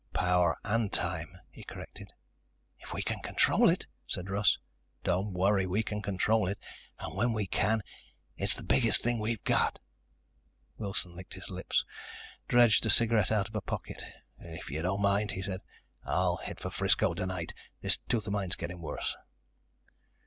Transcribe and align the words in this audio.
"Power 0.15 0.57
and 0.63 0.91
time," 0.91 1.37
he 1.51 1.63
corrected. 1.63 2.11
"If 2.79 2.91
we 2.91 3.03
can 3.03 3.19
control 3.19 3.69
it," 3.69 3.85
said 4.07 4.31
Russ. 4.31 4.57
"Don't 5.03 5.31
worry. 5.31 5.67
We 5.67 5.83
can 5.83 6.01
control 6.01 6.47
it. 6.47 6.57
And 6.97 7.15
when 7.15 7.33
we 7.33 7.45
can, 7.45 7.83
it's 8.35 8.55
the 8.55 8.63
biggest 8.63 9.03
thing 9.03 9.19
we've 9.19 9.43
got." 9.43 9.77
Wilson 10.75 11.15
licked 11.15 11.35
his 11.35 11.51
lips, 11.51 11.85
dredged 12.47 12.83
a 12.87 12.89
cigarette 12.89 13.31
out 13.31 13.47
of 13.49 13.55
a 13.55 13.61
pocket. 13.61 14.03
"If 14.39 14.71
you 14.71 14.81
don't 14.81 15.03
mind," 15.03 15.29
he 15.29 15.43
said, 15.43 15.61
"I'll 16.03 16.37
hit 16.37 16.59
for 16.59 16.71
Frisco 16.71 17.13
tonight. 17.13 17.53
This 17.81 17.99
tooth 18.09 18.25
of 18.25 18.33
mine 18.33 18.49
is 18.49 18.55
getting 18.55 18.81
worse." 18.81 19.15